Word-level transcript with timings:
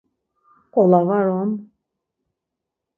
Nǩola 0.65 1.01
var 1.07 1.25
on. 1.41 1.49